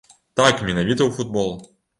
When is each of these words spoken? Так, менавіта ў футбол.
Так, 0.39 0.63
менавіта 0.69 1.01
ў 1.05 1.11
футбол. 1.19 1.57